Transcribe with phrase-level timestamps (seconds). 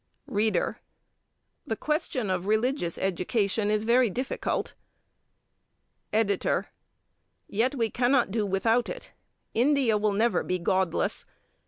[0.25, 0.79] READER:
[1.67, 4.73] The question of religious education is very difficult.
[6.11, 6.69] EDITOR:
[7.47, 9.11] Yet we cannot do without it.
[9.53, 11.27] India will never be godless.